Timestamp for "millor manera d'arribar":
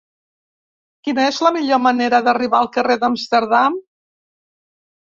1.59-2.63